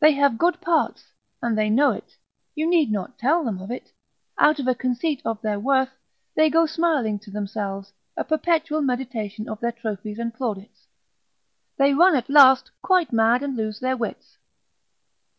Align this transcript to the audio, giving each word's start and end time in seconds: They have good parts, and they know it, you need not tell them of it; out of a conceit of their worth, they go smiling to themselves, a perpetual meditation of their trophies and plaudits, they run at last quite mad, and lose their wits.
They 0.00 0.12
have 0.12 0.38
good 0.38 0.62
parts, 0.62 1.12
and 1.42 1.58
they 1.58 1.68
know 1.68 1.90
it, 1.90 2.16
you 2.54 2.66
need 2.66 2.90
not 2.90 3.18
tell 3.18 3.44
them 3.44 3.60
of 3.60 3.70
it; 3.70 3.92
out 4.38 4.58
of 4.58 4.66
a 4.66 4.74
conceit 4.74 5.20
of 5.22 5.38
their 5.42 5.60
worth, 5.60 5.90
they 6.34 6.48
go 6.48 6.64
smiling 6.64 7.18
to 7.18 7.30
themselves, 7.30 7.92
a 8.16 8.24
perpetual 8.24 8.80
meditation 8.80 9.46
of 9.46 9.60
their 9.60 9.72
trophies 9.72 10.18
and 10.18 10.32
plaudits, 10.32 10.86
they 11.76 11.92
run 11.92 12.16
at 12.16 12.30
last 12.30 12.70
quite 12.80 13.12
mad, 13.12 13.42
and 13.42 13.54
lose 13.54 13.80
their 13.80 13.98
wits. 13.98 14.38